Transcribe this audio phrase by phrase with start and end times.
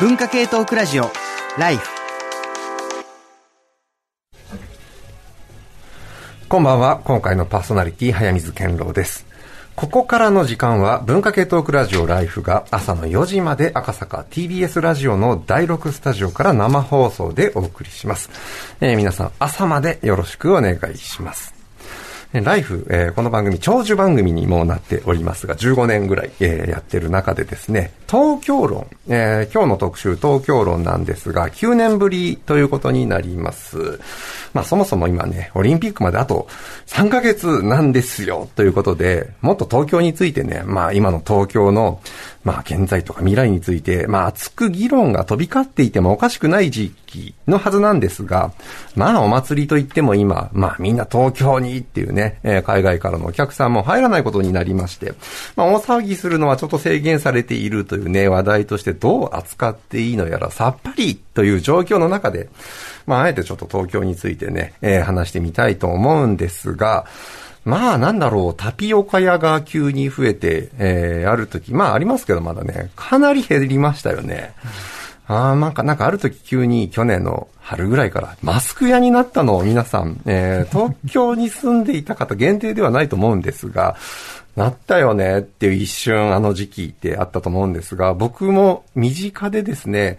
[0.00, 1.04] 文化系トークラジオ
[1.56, 1.88] ライフ
[6.48, 7.00] こんばんは。
[7.04, 9.24] 今回のパーソナリティ、早水健郎です。
[9.76, 18.30] ここからの時間は文化系トークラジオライフが朝の4時まで赤坂 TBS ラジオの第6スタジオから生放送でお送りします。
[18.80, 21.53] えー皆さん朝までよろしくお願いします。
[22.42, 34.00] ライフ、えーこの番組、長寿番組にもなっておりますが、15年ぐらい、えーやってる中でですね、東京論、えー今日の特集、東京論なんですが、9年ぶりということになります。
[34.52, 36.48] まあそもそも今ね、オリンピックまであと
[36.86, 42.00] 3ヶ月なんですよ、ということで、もっと東京についてね、まあ今の東京の、
[42.44, 48.52] まあ現在とか未来について、まあ熱く議論が飛び交っていてもおかしくない時期のはずなんですが、
[48.94, 55.14] まあお祭りといっても今、まあみんな東京にっていうね、えー海外からのお客さんも入らないことになりまして、
[55.56, 62.50] まあ大騒ぎするのはちょっと制限されているというね、話題としてどう扱っていいのやらさっぱりという状況の中で、
[63.06, 67.06] まああえてちょっと東京についてね、えー話してみたいと思うんですが、
[67.64, 74.54] まあなんだろう、タピオカ屋が急に増えて、えー、ある時、まあありますけどまだね、かなり減りましたよね。
[75.26, 83.96] ああ、なんか、なんかある時急に去年の春ぐらいからマスク屋になったのを皆さん、えー、東京に住んでいた方限定ではないと思うんですが、
[84.56, 90.18] なったよねっていう一瞬あの時期ってあったと思うんですが、僕も身近でですね、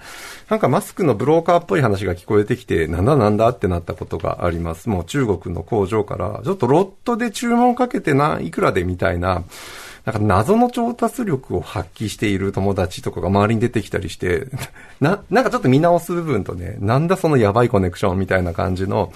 [0.49, 4.89] なんかマスクのブローカーっぽい話が聞こえてきて、なんだなんだってなったことがあります。
[4.89, 9.43] もう中国の工場から、ちょっとロットで注文かけてな、いくらでみたいな、
[10.05, 14.47] なんか謎の調達力を発揮している友達とかが周りに出てきたりして、
[15.01, 19.11] な、なんかちょっと見直す部分とね、なんだそのやばいコネクションみたいな感じの、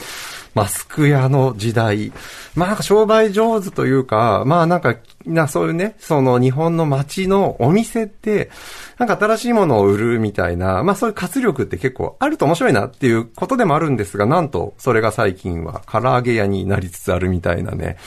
[0.56, 2.12] マスク屋の時代。
[2.56, 4.96] まあなんか商売上手というか、まあなんか、
[5.26, 8.50] な、そういうね、その日本の街のお店って、
[8.98, 17.98] なんか新しいものを売るみたいな、まあそういう活力って結構あると面白いなっていうことでもあるんですが、なんとそれが最近は唐揚げ屋になりつつあるみたいなね。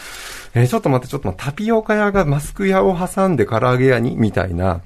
[0.55, 4.17] えーちょっと待って、ちょっと待って、タピオカ屋がマスク屋を挟んで唐揚げ屋に？
[4.17, 4.83] みたいな。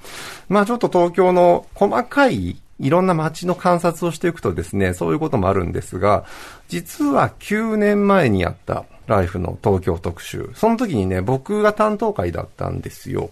[0.49, 6.25] まあちょっと東京の細かいいろんな街の観察をしていくとですね、そういうこともあるんですが、
[6.69, 10.50] 実は9年前にやったライフの東京特集。
[10.55, 13.31] その時にね、僕が担当会だったんですよ。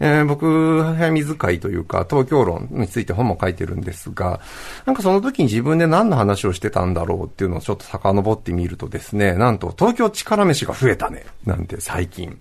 [0.00, 4.40] えー僕、早水会というか、東京論について本も書いてるんですが、
[4.86, 12.38] なんかその時に自分で何の話をしてたんだろうっていうのをちょっと遡ってみるとですね、なんと東京力飯が増えたね、なんて最近。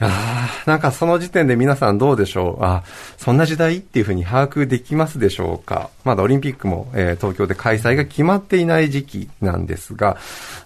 [0.00, 2.64] ああ、なんかその時点で皆さんどうでしょう？
[2.64, 2.82] あ
[3.16, 5.88] そんな時代っていうふうに把握できますでしょうか？
[6.02, 10.16] まだオリンピックも、えー東京で開催が決まっていない時期なんですが、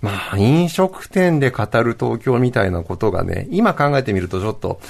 [0.01, 4.81] まあ、飲食店で語る東京みたいなことがね、今考えてみるとちょっと、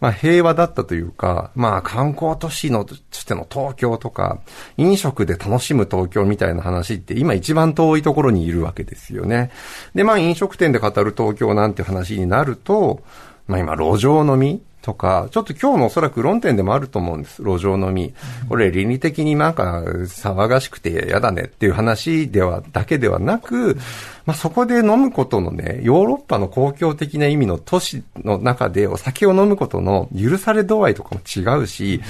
[0.00, 4.38] まあ平和だったというか、まあ観光都市のとしての東京とか、
[4.76, 9.50] 飲食で楽しむ東京みたいな話って今一番遠いところにいるわけですよね。
[9.96, 13.02] で、まあ飲食店で語る東京なんて話になると、
[13.48, 17.42] まあ今路上飲みとか、ちょっと今日のおそらく論点でもあると思うんです。
[17.42, 18.14] 路上飲み。
[18.48, 23.76] これ倫理的になんか騒がしくて嫌だねっていう話では、だけではなく、
[24.24, 32.00] まあそこで飲むことのね、ヨーロッパの公共的な意味の都市の中でお酒を飲むことの許され度合いとかも違うし、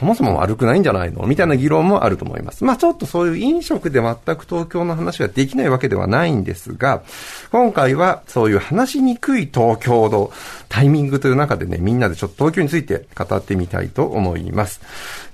[0.00, 1.26] そもそも悪くないんじゃないの？
[1.26, 2.64] みたいな議論もあると思います。
[2.64, 7.02] まあちょっとそういう飲食で全く東京の話ができないわけではないんですが、
[7.52, 10.32] 今回はそういう話しにくい東京の
[10.70, 14.80] タイミングという中でね、みんなでちょっと東京について語ってみたいと思います。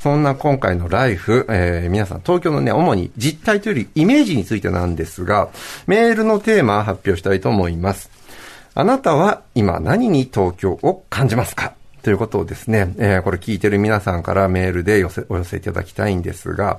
[0.00, 5.48] そんな今回のライフ、えー皆さん東京のね、主に実態というよりイメージについてなんですが、
[5.86, 8.10] メールのテーマ発表したいと思います。
[8.74, 11.75] あなたは今何に東京を感じますか？
[12.06, 16.78] ということをですね、えーこれ聞いてる皆さんからメールで寄せ、お寄せいただきたいんですが、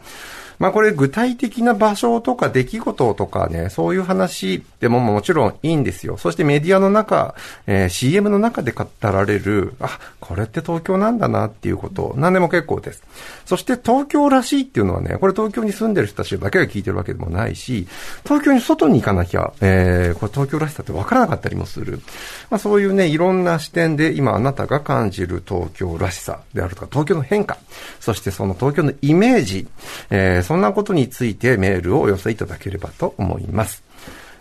[0.58, 6.18] まあこれ具体的な場所とか出来事とかね、そういう話でももちろんいいんですよ。
[6.18, 7.36] そしてメディアの中、
[7.68, 13.04] えー CM の中で語られる、あ、これって東京なんだなっていうこと、何でも結構です。
[13.46, 17.86] そして東京らしいっていうのはね、これ東京に住んでる人たちだけが聞いてるわけでもないし、
[18.24, 22.00] 東京に外に行かなきゃ、えーこれ東京らしさって分からなかったりもする。
[22.50, 27.58] まあそういうね、いろんな視点で今あなたが感じる東京らしさであるとか、東京の変化、
[28.00, 29.68] そしてその東京のイメージ、
[30.10, 33.84] えーそんなことについてメールをお寄せいただければと思います。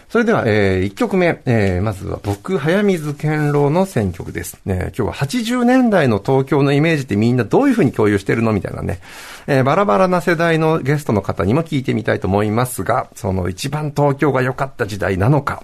[0.08, 4.58] それでは、えー、1曲目、えー、まずは僕、早水健郎の選曲です。
[4.64, 9.02] ね、今日は80年代の東京のイメージってみんなどういう風に共有してるのみたいなね、
[9.48, 15.64] えー、バラバラな世代のゲストの方にも聞いてみたいと思いますが、その一番東京が良かった時代なのか、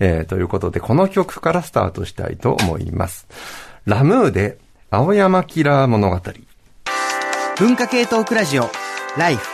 [0.00, 3.28] えー、ということで、この曲からスタートしたいと思います。
[3.84, 4.58] ラムーで、
[4.90, 6.20] 青山キラー物語。
[7.62, 8.68] 文化系トークラジオ
[9.16, 9.48] ライフ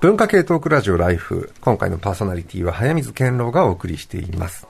[0.00, 1.52] 文化系トークラジオライフ。
[1.60, 4.66] 今回のパーソナリティは早水健郎がお送りしています。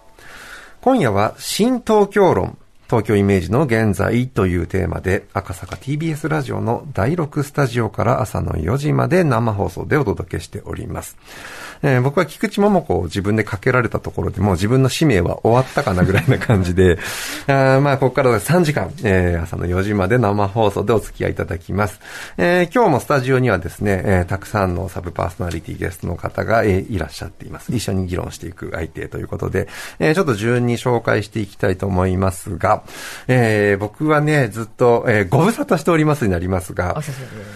[0.81, 2.59] 今夜は新東京論。
[2.89, 11.17] 東京イメージの現在というテーマで赤坂 TBS ラジオの第6スタジオから朝の4時まで生放送でお届けしております。
[11.83, 16.99] えー、僕は菊池桃子を自分でかけられたところでもう自分の使命は終わったかなぐらいな感じで、
[17.49, 22.01] あまあここから3時間、えー、朝の4時まで生放送でお付き合いいただきます。
[22.39, 27.75] えー、今日もスタジオにはですね、えー、たくさんのサブパーソナリティゲストの方が、えー、いらっしゃっています。
[27.75, 29.67] 一緒に議論していく相手ということで、
[29.99, 32.76] えー、ちょっと順に紹介していきたいと思いますが、
[33.29, 37.01] えー、僕はね、ずっと、えー、ご無沙汰しておりますになりますが、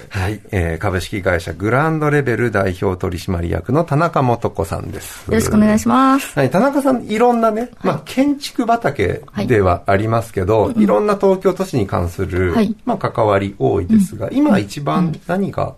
[0.09, 5.31] はい、えー、株式会社グランドレベル代表取締役の田中元子さんです。
[5.31, 6.39] よろしくお願いします。
[6.39, 15.75] はい、田中さん、いろんなね、まあ、建築畑ではありますけど、はい、いろんな東京都市に関する、はい、まあ、関わり多いですが、うん、今一番何が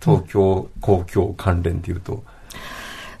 [0.00, 2.22] 東京公共関連でいうと、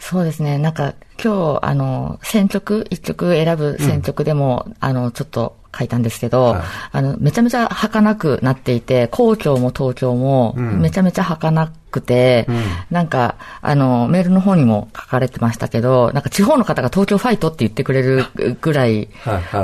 [0.02, 0.58] そうですね。
[0.58, 18.24] なんか、今日、あの、選曲、一曲選ぶ選曲でも、うん、あの、ちょっと書いたんですけど、はい、あの、めちゃめちゃ儚くなっていて、公共も東京も、めちゃめちゃ儚くて、うん、なんか、あの、メールの方にも書かれてましたけど、なんか地方の方が東京ファイトって言ってくれる
[18.60, 19.08] ぐらい、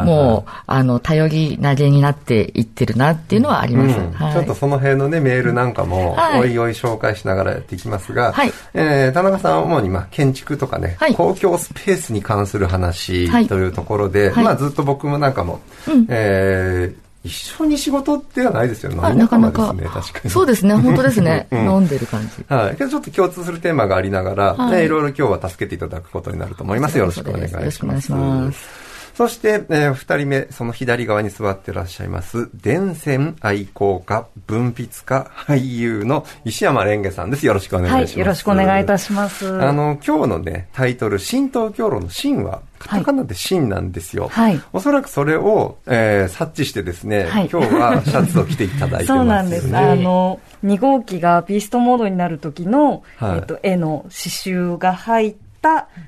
[0.04, 3.98] もう、あの、頼り投げになっていってるなっていうのはあります。
[3.98, 4.12] うん。
[4.12, 18.92] はい、ちょっとその辺のね、メールなんかも、おいおい紹介しながらやっていきますが、はい、えー、田中さんは主に、まあ、建築とかね、はい、公共スペースに関する話というところで、まあ、ずっと僕もなんかも、うん、えー一緒に仕事ではないですよ。
[18.92, 19.74] なかなか。
[19.74, 20.30] 確かに。
[20.30, 21.48] そうですね、本当ですね。
[21.52, 22.44] うん、飲んでる感じ。
[22.48, 22.76] はい。
[22.76, 26.96] けどちょっと共通するテーマがありながら、いろいろ今日は助けていただくことになると思います。
[26.98, 28.87] よろしくお願いします。
[29.18, 37.44] そして、えー、二人目、その左側に座ってらっしゃいます、電線愛好家、文筆家、俳優の石山レンゲさんです。
[37.44, 38.12] よろしくお願いします。
[38.12, 39.60] はい、よろしくお願いいたします。
[39.60, 44.28] あの、今日のね、タイトル、新東京路の新は、カタカナで新なんですよ。
[44.28, 44.62] はい。
[44.72, 49.76] おそらくそれを、えー、察知してですね、はい、今日はシャツを着ていただいてます、ね、そうなんです。
[49.76, 55.47] あの、2号機がビーストモードになる時の、はい、えっと、絵の刺繍が入って、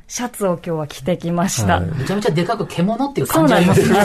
[0.06, 1.80] シャツを今日は着てきました。
[1.80, 3.98] はい、めちゃめちゃでかく獣っていう感じありますね。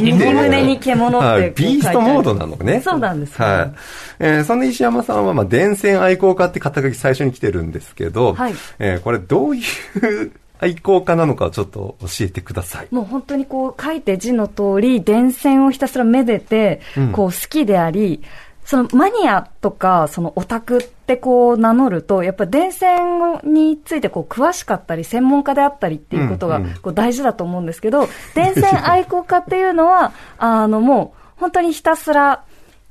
[0.00, 2.80] 右胸に獣って、はい、ビーストモードなのね。
[2.80, 3.46] そうなんです、ね。
[3.46, 3.72] はい。
[4.20, 12.88] えー、その石山さんは、まあ、電線愛好家って肩書き最初に来てるんですけど、はい、えー、これどういう愛好家なのかちょっと教えてください。
[12.90, 18.22] もう本当にこう書いて字の通り、電線をひたすらめでて、うん、こう好きであり、
[18.64, 32.42] そのマニアとか、そのオタクってこう名乗ると、やっぱ電線についてこう詳しかったり、専門家であったりっていうことがこう大事だと思うんですけど、電線愛好家っていうのは、 あのもう本当にひたすら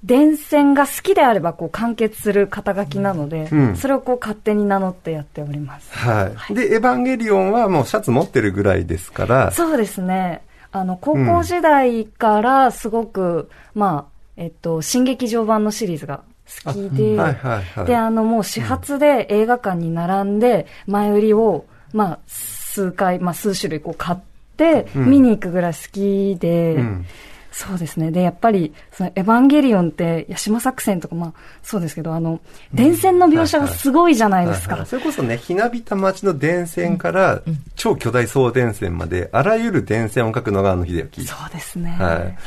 [0.04, 5.92] 電線が好きであればこう完結する肩書きなので、うん、それをこう勝手に名乗ってやっております。
[5.98, 6.36] はい。
[6.36, 9.52] はい、で、エヴァンゲリオンはもうシャツ持ってるぐらいですから。
[9.52, 10.44] そうですね。
[10.72, 16.24] あの、高校時代からすごく、うん、まあ、えっと、新劇場版のシリーズが
[16.66, 24.18] 好きで、はいはいはい、で、あの、もう始発で映画館に並んで、前売りを、まあ、数回、まあ、数種類こう買っ
[24.58, 27.06] て、見に行くぐらい好きで、うん
[27.54, 28.10] そうですね。
[28.10, 32.40] で、やっぱり、その、エヴァンゲリオンって、ヤシマ作戦とか、まあ、そうですけど、あの、
[32.74, 34.84] 電線の描写がすごいじゃないですか。
[34.88, 37.44] それこそね、ひなびた町の電線から、
[37.76, 41.24] 超巨大送電線まで、あらゆる電線を描くのがあの秀樹。
[41.26, 41.96] そうですね。
[42.00, 42.16] はい。
[42.16, 42.38] はい、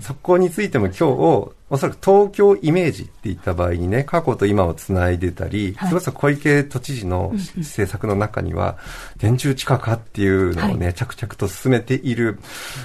[0.00, 8.76] そこについても今日、おそらく東京イメージって言った場合にね、過去と今をつないでたり、はい、それこそ小池都知事の政策の中には、
[9.18, 12.40] 電柱地下化っていうのをね、はい、着々と進めている。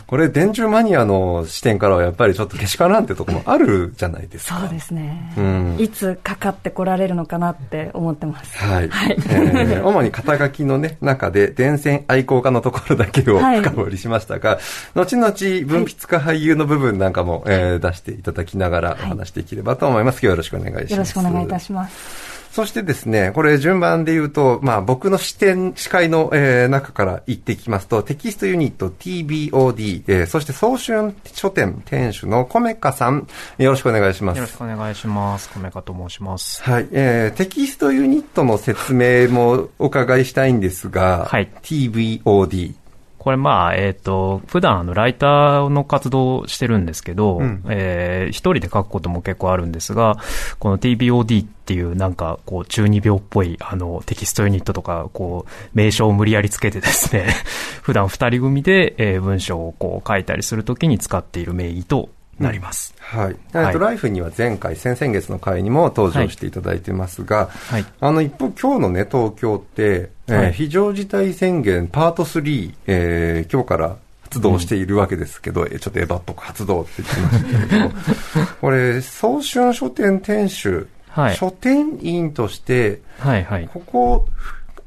[0.05, 4.59] これ、電柱マニアの視点からはやっぱりちょっとけしからんってとこもあるじゃないですか。
[4.59, 5.33] そうですね。
[5.35, 8.55] うん、いつかかってこられるのかなって思ってます。
[8.59, 8.89] はい。
[8.89, 14.59] はい、えー、 主に肩書きのね、中で、電線愛好家のところだけを深掘りしましたが、はい、
[14.99, 15.33] 後々
[15.65, 20.15] 文筆家俳優の部分なんかも、えー、出していただきながら、がらお話できればと思います。
[20.15, 20.91] 今日よろしくお願いします。
[20.91, 22.35] よろしくお願いいたします。
[22.55, 33.27] そしてですね、これ順番で言うと、まあ僕の視点、視界の、えー、中から言っていきますと、テキストユニット TVOD、えー、そして早春書店店主のコメカさん、
[33.57, 34.37] よろしくお願いします。
[34.37, 35.49] よろしくお願いします。
[35.49, 36.63] コメカと申します。
[36.63, 42.84] はい、えー、テキストユニットの説明もお伺いしたいんですが、はい TVOD。
[43.25, 47.63] これまあ、えっ、と、普段あの、ライターの活動をしてるんですけど、うん。
[47.67, 50.17] えー一人で書くことも結構あるんですが、
[50.59, 57.25] この TBOD っていうなんか、こう、中二病っぽい、あの、テキストユニットとか、こう、名称を無理やりつけてですね、
[57.81, 62.93] 普段二人組で、えー文章をこう、書いたりするときに使っている名義となります。
[62.99, 63.35] はい。
[63.55, 67.85] はいと、ライフには前回、先々月の回にも登場していただいてますが、はい。
[67.99, 83.69] あの、一方、今日のね、東京って、えーはい非常事態宣言パート3、えー今日から発動しているわけですけど、えちょっとエヴァっぽく発動って言ってましたけど、 これ、早春書店店主、はい書店員として、はいはい。
[83.71, 84.27] ここ、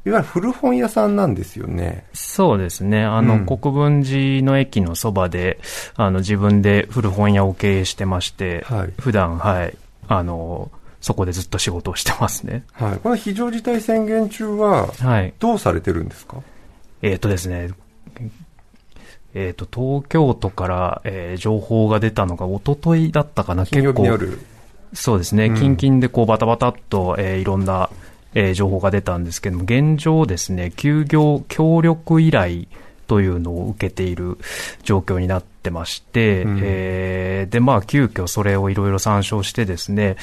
[0.05, 2.05] いわゆる古本屋さんなんですよね。
[2.13, 3.03] そうですね。
[3.03, 5.59] あの、うん国分寺の駅のそばで、
[5.95, 9.75] あの、自分で古本屋を経営してまして、はい普段、はい、
[10.07, 12.63] あの、そこでずっと仕事をしてますね。
[12.73, 12.97] はい。
[12.99, 15.33] この非常事態宣言中は、はい。
[15.39, 16.37] どうされてるんですか？
[17.01, 17.69] えっ、とですね、
[19.33, 24.39] えっ、と、東京都から、えー情報が出たのが一昨日だったかな、金曜日の夜。
[24.93, 27.89] そうですね、うん近々でこうバタバタっと、えーいろんな、
[28.33, 32.65] えー情報が出たんですけども、現状ですね、休業協力依頼
[33.07, 34.37] というのを受けている
[34.83, 40.15] 状況になってまして、うんえーで、まあ、急遽それをいろいろ参照してですね、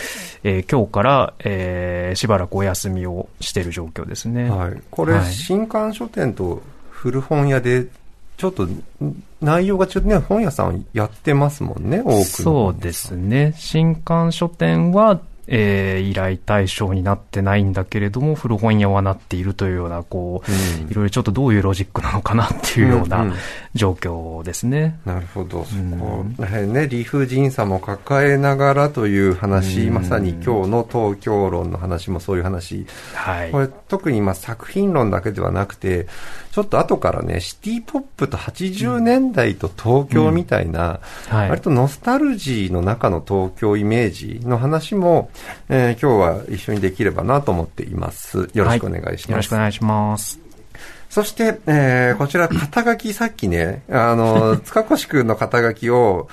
[0.45, 4.49] えー今日から、えーしばらくお休みをしている状況ですね。
[4.49, 4.81] はい。
[4.91, 7.87] これ、はい新刊書店と古本屋で、
[8.37, 8.83] ちょっとん
[9.41, 12.25] 内容がちょっとね、本屋さんやってますもんね、多くの。
[12.25, 13.55] そうですね。
[13.57, 20.91] 新刊書店は、えー依頼対象になってないんだけれども、古本屋はなっているというような、こう、うん。
[20.91, 23.35] いろいろちょっとどういうロジックなのかなっていうよううんうなん
[23.77, 24.99] 状況ですね。
[25.05, 25.65] なるほど。
[25.65, 32.87] そうんこ、えね、理不尽さも抱えながらという話、うんまさに今日の東京論の話もそういう話。
[33.15, 33.61] はいこ。
[33.61, 36.07] れ特にまあ作品論だけではなくて、
[36.51, 45.31] ちょっと後からね、シティポップと80年代と東京みたいな、はい割とノスタルジーの中の東京イメージの話も、
[45.69, 48.49] えー今日は一緒にできればなと思っています。
[48.55, 49.27] よろしくお願いします。
[49.27, 50.46] はよろしくお願いします。
[51.09, 56.29] そして、えーこちら、肩書き、さっきね、あの、 塚越くんの肩書きを、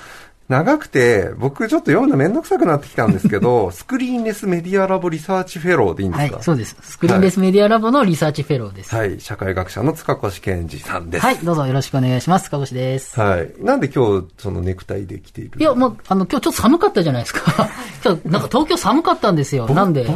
[0.54, 6.78] 長くて、僕ちょっと読むのめんどくさくなってきたんですけど、 スクリーンレスメディアラボリサーチフェローでいいんですか、はいそうです。
[6.80, 8.96] スクリーンレスメディアラボのリサーチフェローです。
[8.96, 11.26] はい、社会学者の塚越健司さんです。
[11.26, 12.52] はい、どうぞよろしくお願いします。
[12.52, 13.20] かぼしです。
[13.20, 13.52] はい。
[13.62, 17.70] なんで今日、そのネクタイで着ているいや、もう、あの、今日ちょっと寒かったじゃないですか。
[18.06, 19.68] 今日、なんか東京寒かったんですよ。
[19.70, 20.08] なんで、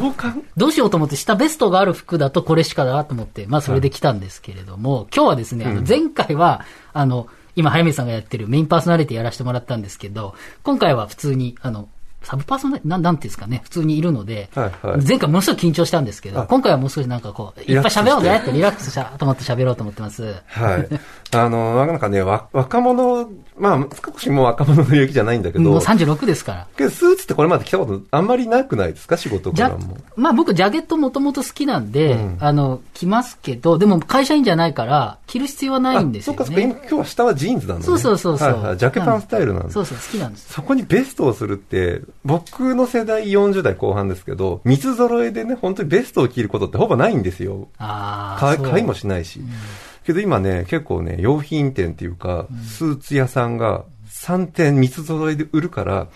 [0.55, 6.61] どうしようと思って、下ベストがある服だとこれしかだなと思って、まあそれで来たんですけれども、今日はですね、あの前回は、
[6.93, 7.27] あの、
[7.57, 11.89] 今、早見さんがやってるメインパーソナリティやらせてもらったんですけど、今回は普通に、あの、
[12.23, 20.35] サブパーソナリティ、なん、なんていうんですかね、普通にいるので、はいはい前回ものすごい緊張したんですけど、あ今回はもう少しなんかこう、いっぱい喋ろうねってリラックスしたと思って喋ろうと思ってます。
[20.47, 20.87] はい。
[21.35, 26.67] あの、なかなかね、わ若者、まあ、少しもう若者の領域じゃないんだけど、もう36ですから。
[26.77, 29.15] けどスーツってこれまで着たことあんまりなくないですか？
[29.17, 37.85] 仕事からも。、まあ僕、ジャケットもともと好きなんで、うんあの、着ますけど、でも会社員じゃないから、着る必要はないんですよあそっかそっか、今日は下はジーンズなのね。
[37.85, 40.53] そうそうそうそうはいはい、ジャケパンスタイルなんですそうそう、好きなんです。
[40.53, 47.67] そこにベストをするって、僕の世代40代後半ですけど、三つ揃えでね、本当にベストを着ることってほぼないんですよ。
[47.77, 48.57] ああ。
[48.57, 49.41] 買いもしないし。
[50.05, 56.07] けど今ね、結構ね、用品店っていうか、スーツ屋さんが3点三つ揃えで売るから、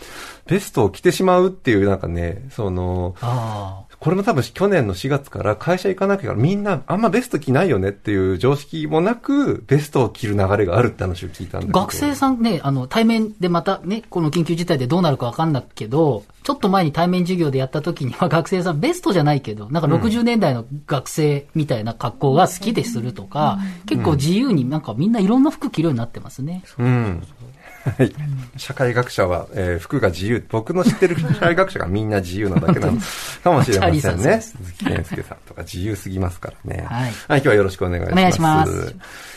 [0.48, 11.80] ベストを着てしまうっていうなんかね、その、あこれも多分去年の4月から会社行かなきゃみんなあんまベスト着ないよねっていう常識もなく、ベストを着る流れがあるって話を聞いたんだけど。
[11.80, 26.64] 学生さんね、あの、対面でまたね、この緊急事態でどうなるかわかんないけど、ちょっと前に対面授業でやった時には学生さん、ベストじゃないけど、なんか60年代の学生みたいな格好が好きでするとか、結構自由になんかみんないろんな服着るようになってますね。
[26.80, 27.24] うん。
[27.84, 28.14] はい。
[28.58, 30.46] 社会学者は、えー服が自由。
[30.50, 32.98] 僕の知ってる 社会学者がみんな自由なだけなの
[33.44, 34.42] かもしれませんね。
[34.42, 36.86] 鈴木健介さんとか自由すぎますからね。
[36.88, 38.14] はい今日はよろしくお願いします。
[38.14, 38.96] お願いします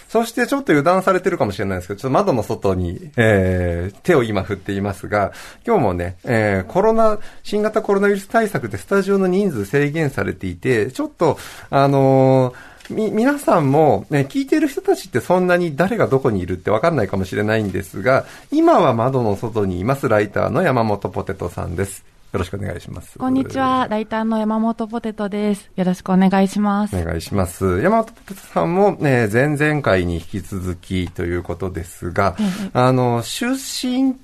[0.09, 5.33] そしてちょっと油断されてるかもしれないですけど、ちょっと窓の外に、えー手を今振っていますが、
[5.67, 11.39] 今日もね、えーコロナ、新型コロナウイルス対策でスタジオの人数制限されていて、ちょっと、
[11.71, 22.05] あのーみ、皆さんも、ね、聞いている人たちってそんなに誰がどこにいるってわかんないかもしれないんですが、今は窓の外にいますライターの山本ポテトさんです。
[22.35, 23.17] よろしくお願いします。
[23.17, 25.71] こんにちは、ライターの山本ポテトです。
[25.77, 26.97] よろしくお願いします。
[26.97, 27.81] お願いします。
[27.81, 32.37] 山本ポテトさんも、ね、前々回に引き続きということですが、
[32.73, 34.17] あの、出身、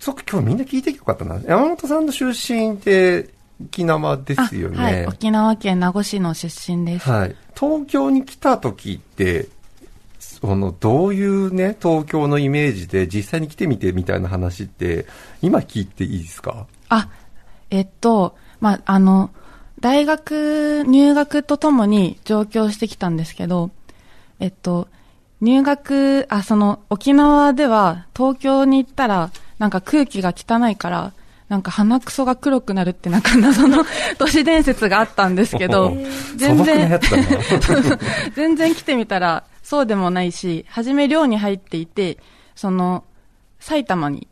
[0.00, 1.38] そっか、今日みんな聞いてよかったな。
[1.46, 3.28] 山本さんの出身って
[3.60, 4.76] 沖縄ですよね。
[4.76, 7.10] はい、沖縄県名護市の出身です。
[7.10, 7.36] はい。
[7.58, 9.48] 東京に来た時って、
[10.18, 15.06] その、どういうね、東京のイメージで実際に来てみてみたいな話って、
[15.42, 16.66] 今聞いていいですか？
[16.88, 17.08] あ、
[17.70, 19.30] えっと、まあ、あの、
[19.80, 23.70] 大学入学とともに上京してきたんですけど、
[24.40, 24.88] えっと、
[25.40, 31.12] 入学、あ、その、沖縄では東京に行ったら、なんか空気が汚いから、
[31.48, 33.84] なんか鼻くそが黒くなるってなんか謎の
[34.18, 35.96] 都市伝説があったんですけど、
[36.36, 37.00] 全然。
[38.34, 42.18] 全然来てみたらそうでもないし、初め寮に入っていて、
[42.54, 43.04] その、
[43.60, 44.28] 埼玉に、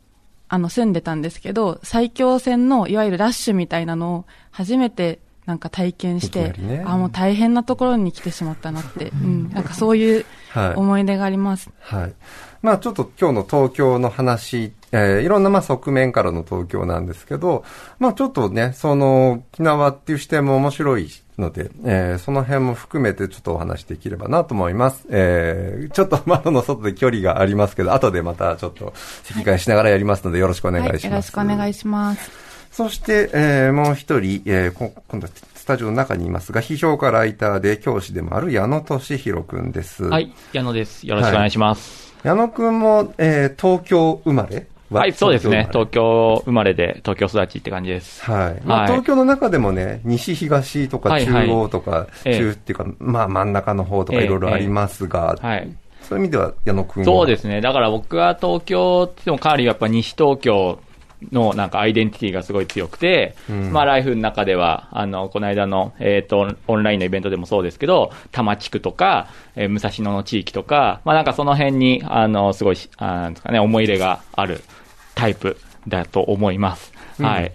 [0.47, 11.69] あの、住んでたんですけど、埼京線のいわゆるラッシュみたいなのを初めてなんか体験しいて、ねあ、もう大変なところに来てしまったなって、うん、なんかそういうはい思い出があります。
[11.79, 12.13] はい。
[12.61, 17.63] まあちょっと今日の東京の話、えーいろんなまあ側面からの東京なんですけど、
[17.99, 25.05] まあちょっとね、その沖縄っていう視点も面白いので、えーその辺も含めてちょっとお話できればなと思います。
[25.09, 31.03] えーちょっと窓の外で距離がありますけど、後でまたちょっと席替えしながらやりますのでよろしくお願いします。
[31.05, 32.31] はい、よろしくお願いします。
[32.71, 40.05] そして、えーもう一人、えーこ今度はスタジオの中にいますが、批評家ライターで教師でもある矢野俊弘くんです。
[40.05, 41.05] はい、矢野です。
[41.05, 42.15] よろしくお願いします。
[42.23, 45.67] 矢野くんも、えー東京生まれはい、そうですね。
[45.71, 48.25] 東東京生まれで、東京育ちって感じです。
[48.25, 48.61] 京はい。
[48.63, 55.69] まあ、はい東京の中でもね、西東とか中央とか、ええ中っていうか、まあ真ん中の方とかええいろいろありますが、はい。
[56.01, 57.05] そういう意味では矢野くんは？
[57.05, 57.59] そうですね。
[57.59, 60.79] だから僕は東京って言ってもかなりやっぱ西東京
[61.31, 74.61] のなんかアイデンティティがすごい強くて、うんまあライフの中では、あの、この間の、えっ、と、オンラインのイベントでもそうですけど、多摩地区とか、えー武蔵野の地域とか、まあなんかその辺に、あの、すごいし、あなんですかね、思い入れがある
[75.17, 75.57] タイプ
[75.87, 76.93] だと思います。
[77.19, 77.51] はい。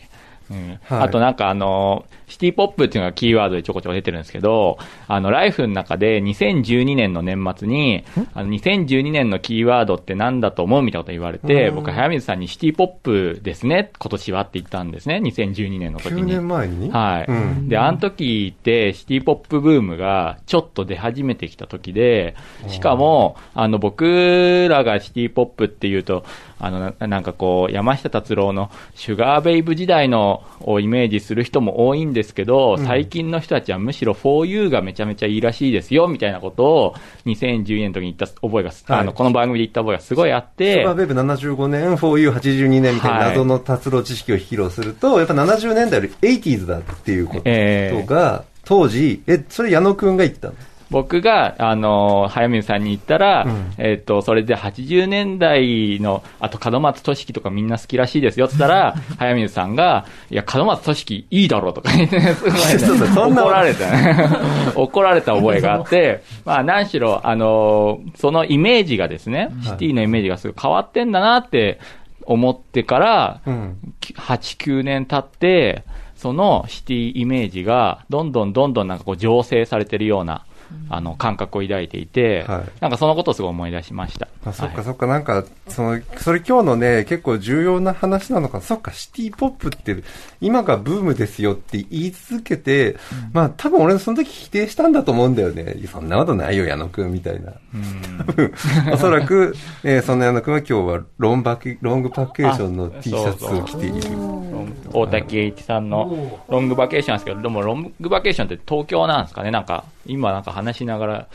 [0.50, 16.32] うんはいあとなんかあの、シティポップっていうのがキーワードでちょこちょこ出てるんですけど、あの、ライフの中で2012年の年末に、あの、2012年のキーワードって何だと思うみたいなこと言われて、僕、早水さんにシティポップですね、今年はって言ったんですね、2012年の時9に。
[16.32, 16.90] 年前に？
[16.90, 17.68] はい、うん。
[17.68, 22.34] で、あの時ってシティポップブームがちょっと出始めてきた時で、
[22.68, 26.25] しかも、あの、僕らがシティポップっていうと、
[26.58, 36.95] あの、ななんかこう、山下達郎のシュガーベイブ時代のをイメージする人も多いんですけど、最近の人たちはむしろ 4U がめちゃめちゃいいらしいですよ、みたいなことを
[37.26, 39.00] 2012年の時に言った覚えが、はい。
[39.00, 50.54] あの、この番組で言った覚えがすごいあって、スーパーベブ75年、4U82 年みたいなはい謎の達郎知識を披露すると、やっぱ70年代より 80s だっていうことええが、当時、え、それ矢野くんが言ったの？
[50.93, 64.17] 僕が、あの、早水さんに言ったら、うんえっ、と、それで80年代の、あと門松俊樹とかみんな好きらしいですよって言ったら、 早水さんが、いや、門松俊樹いいだろうとか言って、 すごいねそうそうそんな怒られたね。
[64.76, 71.78] 怒られた覚えがあって、まあ、何しろ、あの、そのイメージがですね、シティのイメージがすごい変わってんだなって
[72.25, 73.78] 思ってから、うん。
[74.00, 75.85] 8、9年経って、
[76.23, 80.45] そのシティイメージが、どんどんどんどんなんかこう醸成されてるような、
[80.89, 84.28] あの、感覚を抱いていて、はいなんかそのことをすごい思い出しました。
[84.45, 84.76] あ、そっはい。
[84.76, 90.02] かそっか、なんか、その、それ今日のね、結構重要な話なのか、そっか、シティポップって、
[90.41, 92.97] 今がブームですよって言い続けて、
[93.33, 95.75] まあ多分俺その時否定したんだと思うんだよね。
[95.78, 97.52] いやそんなことないよ、矢野くんみたいな。
[98.26, 98.52] 多分、
[98.93, 104.02] おそらく、えーその矢野くんは今日はロンバケロングパッケーションの T シャツを着ている。
[104.93, 109.50] 大竹栄一さんのロングバケーションなんですけど、でもロングバケーションって東京なんですかね？
[109.50, 111.26] なんか、今なんか話しながら、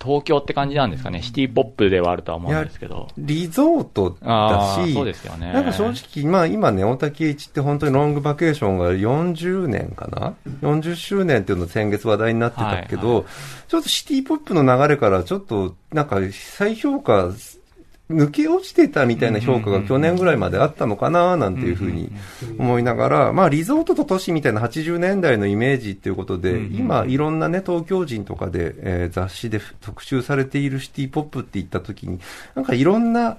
[0.00, 3.08] 東京って感じなんですかねシティポップではあるとは思うんですけど。
[3.18, 13.24] リゾートだし、そうですよねなんか正直、まあ今ね、大竹栄一って本当にロングバケーションが40年かな ?40 周年っていうの先月話題になってたけど、はいは
[13.68, 17.32] ちょっとシティポップの流れからちょっとなんか再評価、
[18.10, 22.10] 抜け落ちてたみたいな評価が去年ぐらいまであったのかななんていうふうに
[22.58, 32.18] 思いながら、まあリゾートと都市みたいな80年代のイメージっていうことで、今いろんなね、東京人とかで、えー雑誌で特集されているシティポップって言った時に、
[32.54, 33.38] なんかいろんな、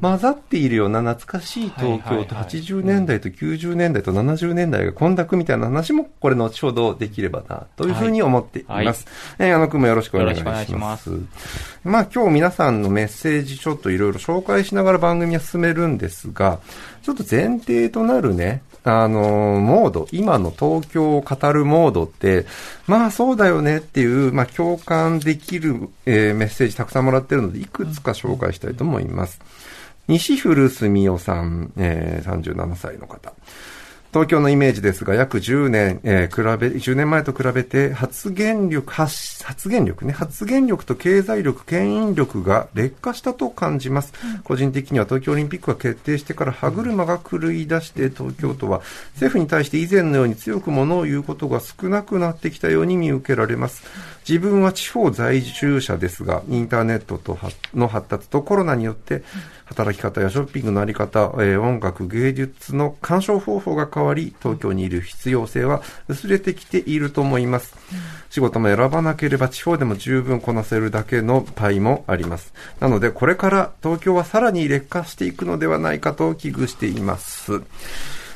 [0.00, 9.06] 混ざっているような懐かしい東京と80年代と90年代と70年代が混濁みたいな話も、これ後ほどできればな、というふうに思っています。
[9.38, 10.72] はい、えー、矢野くんもよろしくお願いします。
[10.72, 11.10] ます
[11.84, 16.58] まあ今日皆さんのメッセージちょっといろいろ紹介しながら番組は進めるんですが、
[17.02, 22.44] ちょっと前提となるね、あの、モード、今の東京を語るモードって、
[22.86, 29.40] まあそうだよねっていう、まあ共感できる、えー、メッセージたくさんもらってるので、いくつか紹介したいと思います。
[30.08, 33.32] 西古住夫さん、えー、37歳の方。
[34.16, 44.14] 東京のイメージですが、約10年、えー、比べ、10年前と比べて発言力、発、発言力ね、発言力と経済力、牽引力が劣化したと感じます。
[44.36, 48.80] うん、個人的には東京オリンピックが決定してから歯車が狂い出して東京都は
[49.16, 53.82] 政府に対して以前のように強くものを言うことが少なくなってきたように見受けられます。
[54.28, 57.38] 自分は地方在住者ですが、インターネットと
[57.74, 59.22] の発達とコロナによって、
[59.66, 67.76] 働き方やショッピングのあり方、えー、音楽、芸術の鑑賞方法が変わり、東京にいる必要性は薄れてきていると思います。
[68.30, 72.52] 仕事も選ばなければ地方でも十分こなせるだけのパイもあります。
[72.80, 77.62] なので、これから東京はさらに劣化していくのではないかと危惧しています。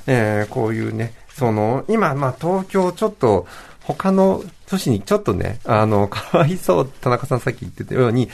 [0.06, 3.46] えー、こういうね、その、今、まあ、東京ちょっと、
[3.92, 8.28] 他の都市にちょっとね、あの、 かわいそう、田中さんさっき言ってたように、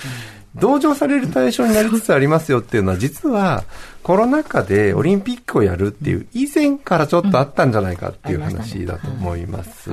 [0.55, 3.65] 同情される対象になりつつありますよっていうのは、実は
[4.03, 9.91] コロナ禍でオリンピックをやるっていう、以前からちょっとあったんじゃないかっていう話だと思います。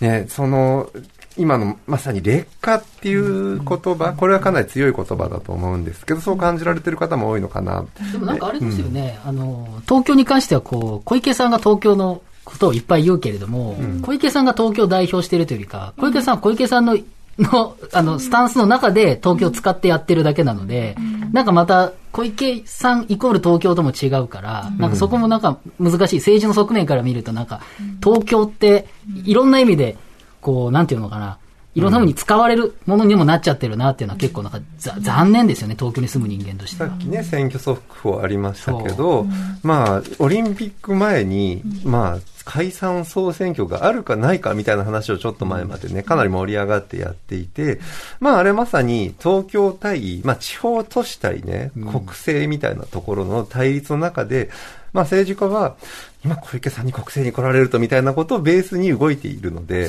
[0.00, 0.90] ね、その、
[1.36, 7.84] 今のまさに劣化っていう言葉、これはかなり強い言葉だと思うんですけど、そう感じられてる方も多いのかな。
[8.12, 16.96] でもなんかあれですよね、うん、あの、東京に関してはこう、小池さんが東京のことをいっぱい言うけれども、うん、小池さんが東京を代表しているというよりか、小池さんは小池さんの
[17.38, 20.96] の、あの、スタンスの中で東京を使ってやってるだけなので、
[21.32, 26.16] なんかまた、小池さんイコール東京とも違うから、なんかそこもなんか難しい。
[26.18, 27.60] 政治の側面から見るとなんか、
[28.02, 28.86] 東京って
[29.24, 29.96] いろんな意味で、
[30.40, 31.38] こう、なんていうのかな、
[31.74, 39.26] いろんなふうに使われるものにもなっちゃってるなっていうのは結構なんか残念ですよね、東京に住む人間としてさっきね、選挙速報ありましたけど、
[39.64, 47.80] まあ、オリンピック前に、まあ、解散総選挙があるかないかみたいな話をちょっと前までね、かなり盛り上がってやっていて、
[48.20, 54.50] まああれまさに東京対、まあ地方都市対ね、国政みたいなところの対立の中で、
[54.92, 55.76] まあ政治家は、
[56.24, 59.88] 今小池さんに国政に来られるとみたいなことをベースに動いているので、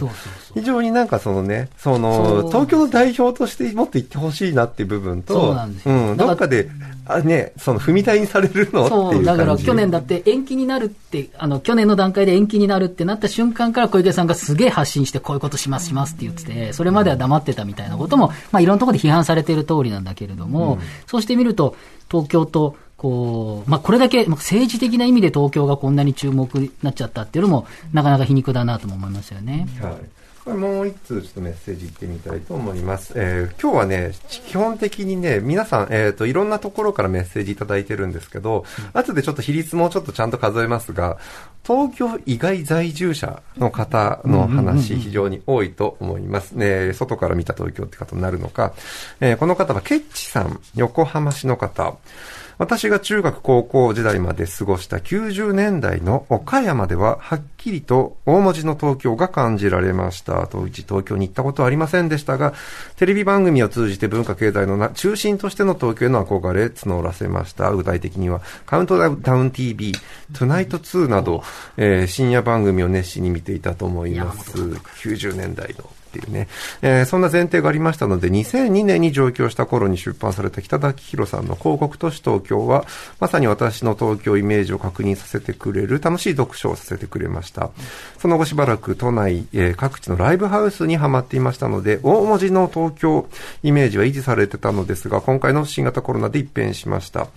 [0.54, 6.69] 非常になんかそのね、その、東京の代表としてもっと言ってほしいなっていう部分と、うん、どっかで、
[7.08, 21.76] あね、その踏み台にされるのそう、だから去年だって延期になるって、あの、去年の段階で延期になるってなった瞬間から小池さんがすげえ発信してこういうことしますしますって言ってて、それまでは黙ってたみたいなことも、まあいろんなところで批判されている通りなんだけれども、うん、そうしてみると、
[22.10, 29.68] 東京とこう、まあ、これだけ、政治的な意味で東京がこんなに注目になっちゃったっていうのも、なかなか皮肉だなとも思いますよね。
[29.82, 29.94] はい。
[30.46, 33.14] これもう一通ちょっとメッセージいってみたいと思います。
[33.16, 41.18] えー、今日はね、基本的にね、皆さん、えっ、ー、と、いろんなところからメッセージいただいてるんですけど、うん、後でちょっと比率もちょっとちゃんと数えますが、
[41.64, 46.52] 東京以外在住者の方の話、非常に多いと思います。
[46.52, 48.74] ね、外から見た東京って方になるのか、
[49.22, 51.98] えー、この方はケッチさん、横浜市の方、
[52.58, 60.48] 私が中学高校時代まで過ごした90年代の岡山では、はっきりと大文字の東京が感じられました。
[60.48, 62.54] 当時東京に行ったことはありませんでしたが、
[62.96, 67.72] テレビ番組を通じて文化経済の中心としての東京への憧れ募らせました。
[67.72, 69.94] 具体的には、カウントダウン TV、
[70.34, 71.44] トゥナイト2など、
[71.78, 74.58] えー、深夜番組を熱心に見ていたと思います。
[74.58, 75.89] 90年代の。
[76.15, 76.47] っていうね、
[76.82, 82.86] えー、そんな前提がありましたので、2002年に上京した頃に出版された北田明宏さんの広告都市東京は、
[83.19, 87.71] まさに私の東京イメージを確認させてくれる楽しい読書をさせてくれました。
[88.19, 93.28] その後しばらく都内、えー、各地のライブハウスにはまっていましたので、大文字の東京
[93.63, 97.21] イメージは維持されてたのですが、今回の新型コロナで一変しました。
[97.21, 97.28] うん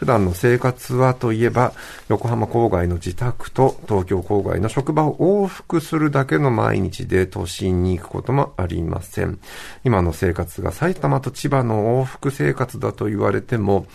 [0.00, 1.74] 普段の生活はといえば、
[2.08, 9.38] 横浜郊外の自宅と東京郊外の職場を往復するだけの毎日で都心に行くこともありません。
[9.84, 13.86] 今の生活が埼玉と千葉の往復生活だと言われても、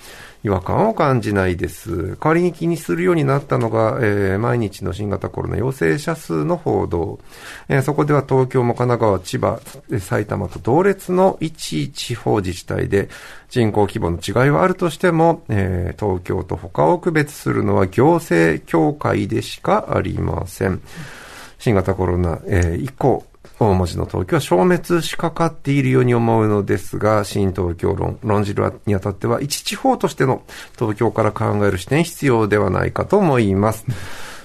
[0.46, 2.18] 違和感を感じないです。
[2.18, 7.20] 代わりに気にするようになったのが、えー、毎日の新型コロナ陽性者数の報道。
[7.68, 9.60] えー、そこでは東京も神奈川、千葉、
[10.00, 13.10] 埼玉と同列の一地方自治体で
[13.50, 20.80] 人口規模の違いはあるとしても、えー、東京と他を区別するのは行政協会でしかありません。
[21.58, 23.26] 新型コロナ、えー、以降、
[23.60, 30.44] 大文字の東京は消滅しかかっているように思うのですが、新東京論、論じるにあたっては、一地方としての
[30.78, 33.86] 東京から考える視点必要ではないかと思います。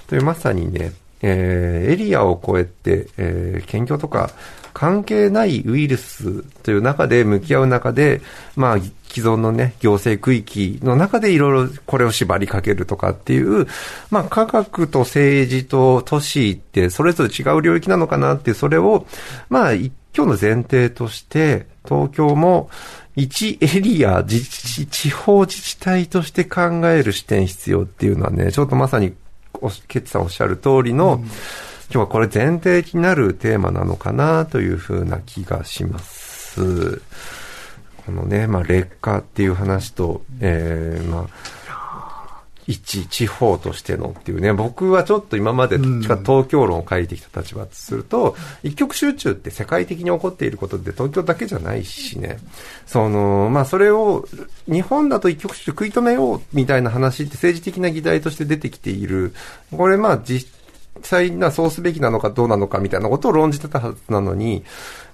[0.07, 4.31] というまさにね、えー、エリアを超えて、えー、県境とか
[4.73, 8.23] 関係ないウイルスという中で向き合う中で、
[8.57, 8.79] まあ、
[9.11, 13.67] 既存のね、行政区域の中でいろいろこれを縛りかけるとかっていう、
[14.11, 19.07] まあ、科学と政治と都市ってそれぞれ違う領域なのかなっていう、それを、
[19.49, 22.71] まあ、一挙の前提として、東京も
[23.17, 29.15] 一エリア、自治、地方自治体として考える視点必要っていうのはね、ちょっとまさに、
[29.89, 31.31] ケッチさんおっしゃる通りの、うん、今
[31.91, 37.03] 日はこれ前提になるテーマなのかなというふうな気がします。
[38.07, 41.61] このね、まあ、劣化っていう話と、えー、まあ、
[42.71, 52.39] 一地方としてのっていうね、僕はちょっと今まで東京論を書いてきた立場とすると、一極集中って世界的に起こっていることで東京だけじゃないしね、
[52.87, 54.29] その、まあそれを
[54.67, 59.35] 日本だと一極集中食い止めようみたいな話って政治的な議題として出てきている。
[59.77, 60.60] これまあ実
[61.03, 64.65] 際なそうすべきなのかどうなのかみたいなことを論じてたはずなのに、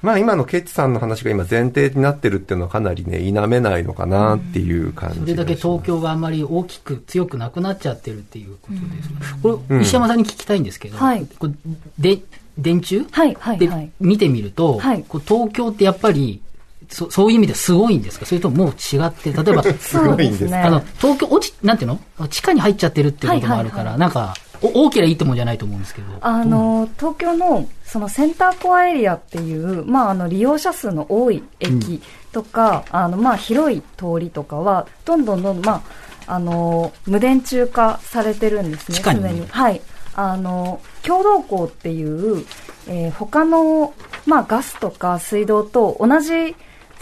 [0.02, 9.36] まあ今のケッチさんの話が今前提になってるっていうのはかなりね、否めないのかなっていう感じ、それだけ東京があんまり大きく強くなくなっちゃってるっていうことです。
[9.42, 11.52] これ、石山さんに聞きたいんですけど、はい、これ
[11.98, 12.22] で
[12.58, 13.04] 電柱？
[13.10, 16.42] はいはいはい、で見てみると、はい、こう東京ってやっぱり
[16.88, 18.26] そそういう意味ですごいんですか？
[18.26, 22.28] それとももう違って、例えば、 すごいんですあの、東京、落ち、なんていうの？
[22.28, 26.08] 地下に入っちゃってるっていうこともあるから、はいはいはい、なんか、大きないいってもんじゃないと思うんですけど。
[26.20, 35.82] あの、東京のそのセンターコアエリアっていう、まあ、あの利用者数の多い駅とか、うん、あのまあ、広い通りとかは、どんどんどんどん、ま
[36.26, 39.46] あ、あの無電柱化されてるんですね、すでに。
[39.46, 39.80] はい。
[40.14, 42.44] あの、共同校っていう、
[42.88, 46.56] えー、他の、まあ、ガスとか水道と同じ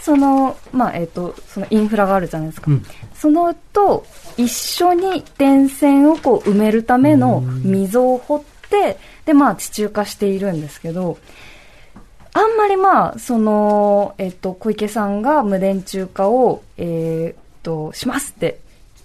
[0.05, 2.69] その、まあ、えっ、ー、と、そのインフラがあるじゃないですか。
[2.69, 4.05] うん、そのと、
[4.37, 11.17] 一緒に電線をこう埋めるための溝を掘って、で、まあ、地中化しているんですけど、
[12.33, 18.59] あんまりまあ、その、えっ、ー、と、小池さんが無電柱化を、えっ、ー、と、しますって、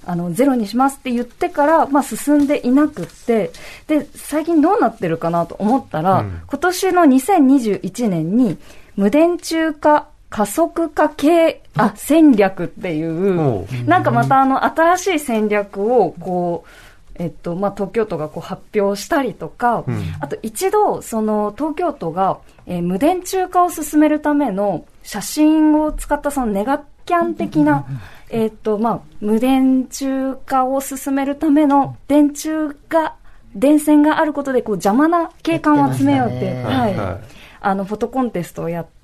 [0.04, 3.52] あの、ゼロにしますって言ってから、まあ、進んでいなくって、
[3.86, 8.58] で、最近どうなってるかなと思ったら、うん、今年の2021年に、
[8.96, 27.84] 無電柱化加速化系、あ、戦略っていう、なんかまたあの、新しい戦略を、こう、えっと、まあ、東京都がこう発表したりとか、うん、あと一度、その、東京都が、えー、無電柱化を進めるための写真を使ったそのネガキャン的な、
[28.30, 33.16] えっと、まあ、無電柱化を進めるための電柱が、
[33.56, 36.96] 電線があることで、こう、邪魔な景観を集めようって、はい。
[36.96, 38.99] はいあの、フォトコンテストをやって、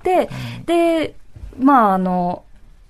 [0.65, 1.15] で、
[1.59, 2.45] まあ、あの、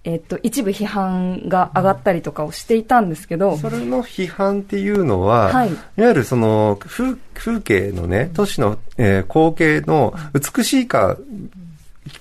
[0.05, 3.57] えっと、一部批判が上がったりとかをしていたんですけど。
[3.57, 11.17] それの批判っていうのは、はい、いわゆるその風、風景のね、都市の、えー、光景の美しいか、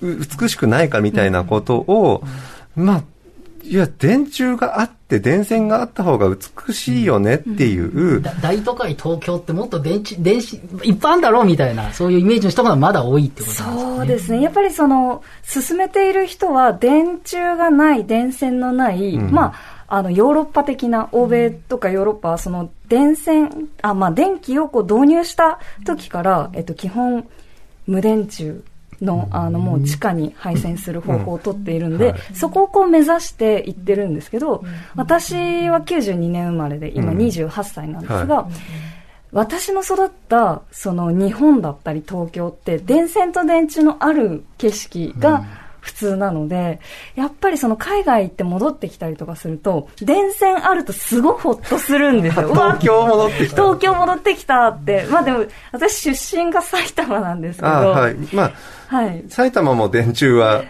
[0.02, 2.24] 美しくないかみたいなことを、
[2.74, 3.02] まあ、
[3.68, 8.16] いや、電柱があって、電線があった方が美しいよねっていう。
[8.16, 13.80] うん、大都会東京ってもっと電池、電子、いっぱいあるんだろうみたいな、そういうイメージの人がまだ多いってことですね。
[13.80, 14.40] そうですね。
[14.42, 27.26] やっぱりその、進めている人は、電柱がない、電線のない、うん、まあ、あの、ヨーロッパ的な、欧米とかヨーロッパは、その、電線、あ、まあ、電気をこう導入した時から、えっと、基本、
[27.86, 28.54] 無電柱
[29.00, 38.48] の、あの、もう地下に配線する方法をとっているんで、そこをこう目指していってるんですけど、私は92年生まれで、今28歳なんですが、
[39.32, 45.44] 私の育ったその日本だったり東京って電線と電柱のある景色が
[45.86, 46.80] 普通なので、
[47.14, 52.48] やっぱりその海外行って戻ってきたりとかすると、電線あるとすごいほっとするんですよ。
[52.54, 53.62] 東京戻ってきた。
[53.62, 55.06] 東京戻ってきたって。
[55.08, 57.68] まあでも、私出身が埼玉なんですけど。
[57.68, 58.14] はい。
[58.32, 58.52] まあ、
[58.86, 59.24] はい。
[59.28, 60.64] 埼玉も電柱は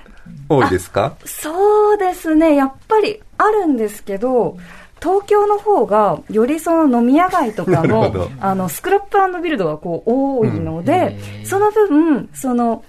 [0.49, 1.17] 多いですか？
[1.25, 2.57] そうですね。
[2.57, 4.57] やっぱりあるんですけど、
[5.01, 12.85] 東京の方が、よりその飲み屋街とかの、あの、スクラップビルドがこう多いので、うん、その分、その、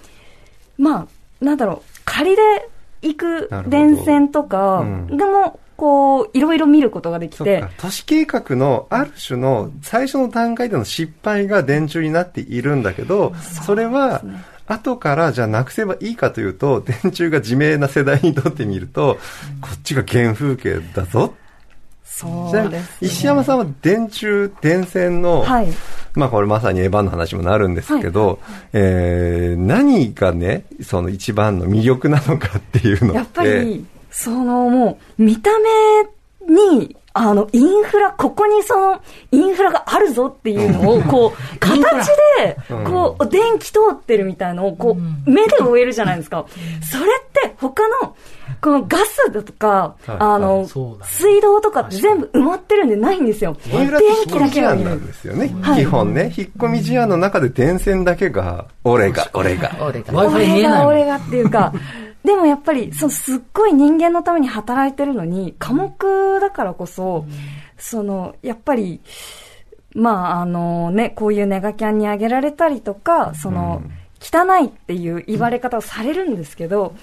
[0.78, 2.42] まあ、なんだろう、仮で
[3.02, 7.64] 行く電線とかでも、こう、いろいろ見ることができて。
[7.76, 14.22] 都市計画のある種の最初の段階での失敗が電柱になっているんだけど、それは、
[14.68, 19.18] 後からじゃあなくせばいいかというと、 電柱が自明な世代にとってみると、
[19.60, 21.34] こっちが原風景だぞ。
[22.04, 25.68] そうです、ね、石山さんは電柱、電線の、はい、
[26.14, 28.38] まあこれまさにエヴァンの話もなるんですけど、はい、
[28.72, 33.16] えー、何がね、その一番の魅力なのかっていうのって。
[33.16, 35.50] やっぱり、そのもう、見た
[36.48, 39.02] 目に、あの、インフラ、ここにその、
[39.32, 41.80] インフラがあるぞっていうのを、こう、 形
[42.38, 46.44] で、こう、電気通ってるみたいのを、こう、目で追えるじゃないですか。
[46.82, 48.14] それって他の、
[48.60, 50.66] このガスだとか、あの、
[51.02, 53.56] 水道とかって全部埋まってるんでないんですよ。
[53.70, 53.88] 電
[54.26, 55.54] 気だけがなんですよね。
[55.76, 59.70] 基本ね、引っ込み思案の中で電線だけが、俺が、俺が。
[59.80, 61.72] 俺が、俺がっていうか、
[62.24, 67.24] でもやっぱり、そのすっごい人間のために働いてるのに、科目だからこそ、
[67.76, 69.00] その、やっぱり、
[69.94, 73.82] まあ、あのね、こういうネガキャンにあげられたりとか、その、
[74.20, 76.94] 汚いっていう言われ方をされるんですけど、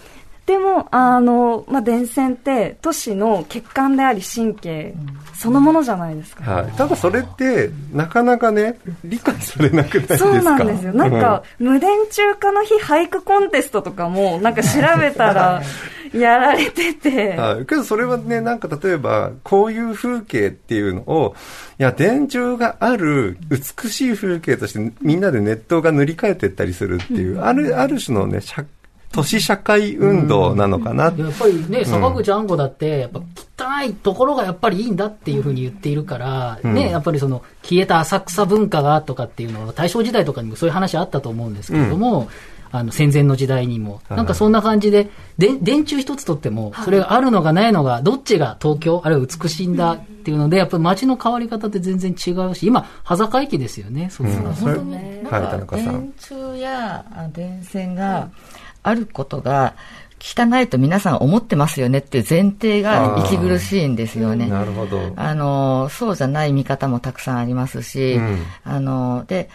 [0.46, 4.94] でも、あの、まあ、電線って都市の血管であり神経
[5.34, 10.32] そのものじゃないですか、はい、ただそれって、なかなかね、理解されなくないですか？
[10.34, 10.94] そうなんですよ。
[10.94, 15.64] なんか、無電柱化の日俳句コンテストとかも、なんか調べたら、
[16.14, 17.36] やられてて。
[17.36, 17.66] はい。
[17.66, 21.36] けどそれはね、なんか例えば、こういう風景っていうのを、
[21.80, 28.40] いや、電柱がある美しい風景としてみんなでネットが塗り替えていったりするっていう、ある、ある種のね、
[29.16, 33.22] 都市社会運動なのかな、うん、やっぱりね、坂口安吾だって、やっぱ
[33.80, 42.28] 汚いところがやっぱりいいんだっていうふうに言っているから、うん、ね、やっぱりその消えた浅草文化がとかっていうのは、大正時代とかにもそういう話あったと思うんですけれども、うん。
[42.72, 54.46] あの戦前の時代にも、なんかそんな感じで、で電柱一つとっても、それがあるのがないのが、どっちが東京、あるいは美しいんだっていうので、やっぱり街の変わり方って全然違うし、今、端境期ですよね、そうですね。
[54.46, 54.92] 本当に、
[55.24, 58.30] なんか電柱や電線が、
[58.86, 59.76] あることが
[60.20, 64.48] 汚いと皆さん思ってますよねっていう前提が息苦しいんですよね。
[64.48, 65.12] なるほど。
[65.16, 69.50] あの、そうじゃない見方もたくさんありますし、うん、あの、で、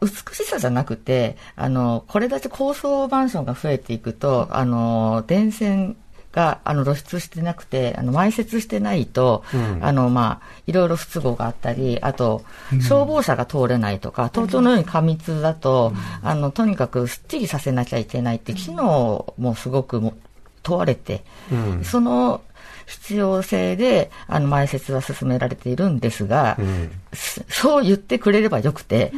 [0.00, 5.96] 美しさじゃなくて、あの、これだけ高層マンションが増えていくと、あの、電線
[6.32, 12.42] があの露出してなくてあの埋設してないと、うん、あのまあいろいろ不都合があったりあと
[12.80, 20.00] 消防車が通れないとか、うん、東京のように過密だと、うん、あのとにかくすっきりさせなきゃいけないって機能もすごく
[20.62, 21.24] 問われて、
[21.82, 22.42] その
[22.88, 29.12] 必要性で、あの、埋設は進められているんですが、うん、そう言ってくれればよくて、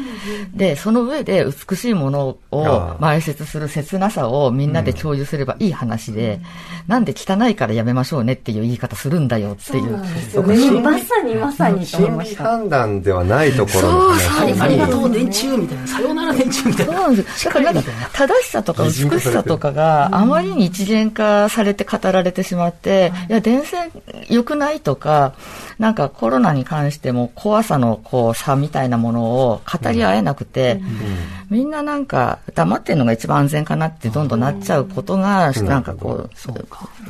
[0.55, 6.41] で、その上で美しいものを埋設する切なさをみんなで共有すればいい話で、うん、
[6.87, 10.01] なんで汚いからやめましょうねっていう言い方するんだよっていう。
[10.33, 12.45] そうね、まさにまさにと思いました。
[12.45, 14.55] 判断ではないところの話。
[14.55, 16.93] そうありがとう電柱みたいな、さようなら電柱みたいな。
[16.93, 23.91] そうなんですだからなんか、正しさとか美しさとかがあまりに一元化されて語られてしまって、いや、電線
[24.29, 25.35] 良くないとか、
[25.79, 30.81] なんかコロナに関しても怖さのこう差みたいなものを語り合えなくて、
[31.51, 36.31] うん、みんななんか黙ってるのが一番安全かなってどんどんなっちゃうことが、なんかこう、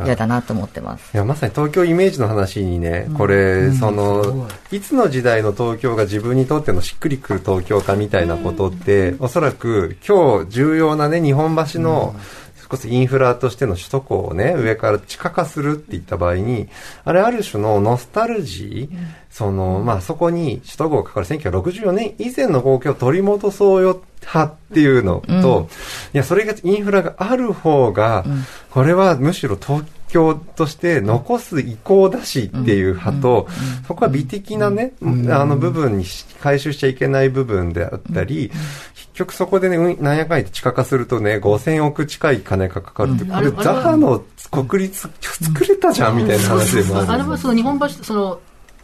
[0.05, 1.13] 嫌だなと思ってます。
[1.13, 4.81] いや、まさに東京イメージの話にね、これ、うん、その、い。
[4.81, 16.69] つの時代の東京が自分にとってのしっくりくる東京かみたいなことって、おそらく今日重要なね、日本橋の、うんこそインフラとしての首都高をね、上から地下化するって言った場合に、
[17.05, 21.27] あれある種のノスタルジー、うん、その、まあ、そこに首都高がかかる。
[21.27, 25.69] 1964年以前の光景を取り戻そうよ派っていうのと、うん、い
[26.13, 28.25] や、それがインフラがある方が、
[28.71, 33.49] これはむしろ東京として残す意向だしっていう派と、
[33.87, 36.05] そこは美的なね、あの部分に
[36.41, 38.51] 回収しちゃいけない部分であったり、
[38.95, 47.13] 結局そこでね、なんやかんや地下化するとね、5000億近い金がかかるって、これ、ザハの国立作れたじゃんみたいな話でもある。
[47.13, 48.41] あれはその日本橋、その、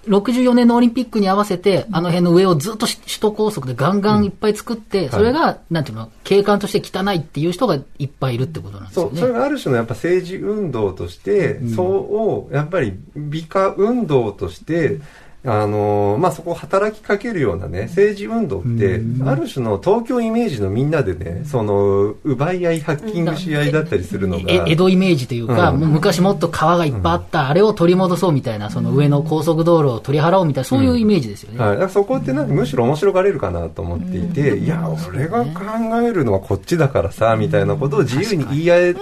[0.06, 9.10] 64年のオリンピックに合わせて、あの辺の上をずっと首都高速でガンガンいっぱい作って、それが、なんていうの、景観として汚いっていう人がいっぱいいるってことなんですよね。
[9.10, 15.00] そう、それがある種のやっぱ政治運動として、そうを、やっぱり美化運動として、
[15.48, 24.44] あのまあ、そこを働きかけるようなね、政治運動って、ある種の東京イメージのみんなでね、その、奪い合い、ハッキングし合いだったりするのが。
[24.66, 31.60] 江戸イメージというか、うん、昔もっと川がいっぱいあった、うん、あれを取り戻そうみたいな、その上の高速道路を取り払おうみたいな、そういうイメージですよね。
[31.60, 31.70] はい。
[31.70, 35.60] だからそこってなんかむしろ面白がれるかなと思っていて、いや、俺が考
[36.02, 38.92] えるのはこっちだからさ、みたいなことを自由に言い合え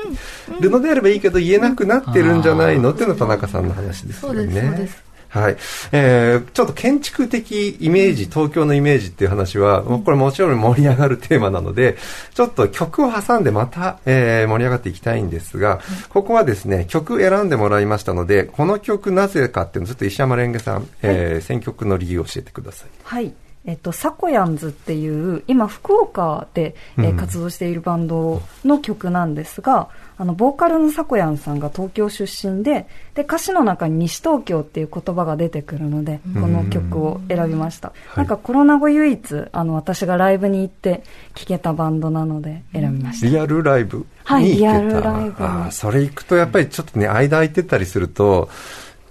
[0.61, 4.43] るのであればいいけど、言えなくなってるんじゃないのっていうのが田中さんの話ですよね。
[4.43, 5.14] そうです、そうです。
[5.35, 5.57] はい。
[5.91, 11.97] えー、ちょっと建築的イメージ、東京のイメージっていう話は、これもちろん盛り上がるテーマなので、
[12.35, 22.89] ちょっと曲を挟んでまた、えー、盛り上がっていきたいんですが、ここはですね、曲選んでもらいましたので、この曲なぜかっていうのをちょっと石山レンゲさん、えー、選曲の理由を教えてください。
[23.03, 23.35] はい。
[23.67, 37.93] えっと、サコヤンズっていう、今、福岡で、えー、活動しているバンドの曲なんですが、あの、ボーカルのサコヤンさんが東京出身で、で、歌詞の中に西東京っていう言葉が出てくるので、この曲を選びました。
[38.17, 41.03] なんかコロナ後唯一、あの、私がライブに行って
[41.35, 43.27] 聴けたバンドなので選びました。
[43.27, 45.37] リアルライブはい、リアルライブ。
[45.39, 48.51] あそれ行くとやっぱりちょっとね、間空いてたりすると、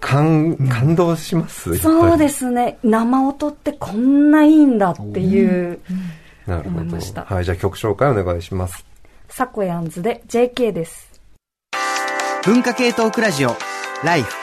[0.04, 1.78] 感感動します？
[1.78, 2.78] そうですね。
[2.84, 5.80] 生音ってこんないいんだっていう、
[6.46, 6.98] なるほど。
[7.26, 8.86] はいじゃあ曲紹介お願いします。
[9.30, 11.10] サコヤンズで JK です。
[12.44, 13.56] 文化系トークラジオ
[14.04, 14.43] ライフ